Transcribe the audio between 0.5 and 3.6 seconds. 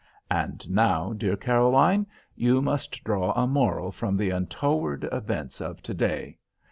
now, dear Caroline, you must draw a